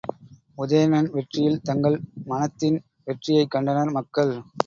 உதயணன் 0.57 1.09
வெற்றியில் 1.11 1.59
தங்கள் 1.61 1.97
மனத்தின் 2.25 2.79
வெற்றியைக் 3.05 3.51
கண்டனர் 3.51 3.91
மக்கள். 3.91 4.33